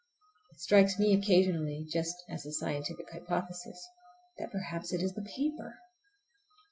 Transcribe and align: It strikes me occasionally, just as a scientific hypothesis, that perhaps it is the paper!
It 0.53 0.59
strikes 0.59 0.97
me 0.97 1.13
occasionally, 1.13 1.85
just 1.87 2.15
as 2.27 2.43
a 2.43 2.51
scientific 2.51 3.05
hypothesis, 3.11 3.79
that 4.39 4.51
perhaps 4.51 4.91
it 4.91 5.01
is 5.03 5.13
the 5.13 5.21
paper! 5.21 5.75